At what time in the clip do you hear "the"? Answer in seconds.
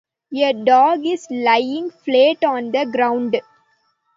2.71-2.89